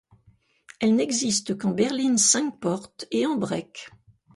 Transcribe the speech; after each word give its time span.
Elle 0.79 0.95
n'existe 0.95 1.55
qu'en 1.55 1.69
berline 1.69 2.17
cinq-portes 2.17 3.05
et 3.11 3.27
en 3.27 3.35
break. 3.35 3.91